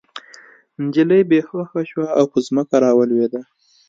نجلۍ 0.83 1.21
بې 1.29 1.39
هوښه 1.47 1.81
شوه 1.89 2.07
او 2.17 2.25
په 2.31 2.37
ځمکه 2.47 2.75
راولوېده 2.83 3.41